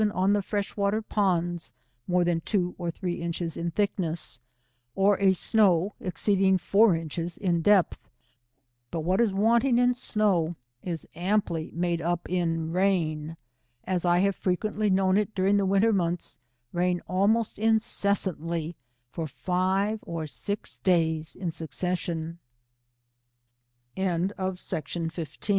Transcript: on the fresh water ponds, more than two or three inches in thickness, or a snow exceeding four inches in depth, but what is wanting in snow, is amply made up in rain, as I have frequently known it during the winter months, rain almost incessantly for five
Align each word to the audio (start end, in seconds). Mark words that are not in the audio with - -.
on 0.15 0.33
the 0.33 0.41
fresh 0.41 0.75
water 0.75 0.99
ponds, 0.99 1.71
more 2.07 2.23
than 2.23 2.41
two 2.41 2.73
or 2.79 2.89
three 2.89 3.21
inches 3.21 3.55
in 3.55 3.69
thickness, 3.69 4.39
or 4.95 5.15
a 5.19 5.31
snow 5.31 5.93
exceeding 6.01 6.57
four 6.57 6.95
inches 6.95 7.37
in 7.37 7.61
depth, 7.61 8.09
but 8.89 9.01
what 9.01 9.21
is 9.21 9.31
wanting 9.31 9.77
in 9.77 9.93
snow, 9.93 10.55
is 10.81 11.07
amply 11.15 11.69
made 11.75 12.01
up 12.01 12.27
in 12.27 12.71
rain, 12.71 13.37
as 13.83 14.03
I 14.03 14.17
have 14.21 14.35
frequently 14.35 14.89
known 14.89 15.17
it 15.17 15.35
during 15.35 15.57
the 15.57 15.67
winter 15.67 15.93
months, 15.93 16.39
rain 16.73 16.99
almost 17.13 17.59
incessantly 17.59 18.75
for 19.11 19.27
five 19.27 19.99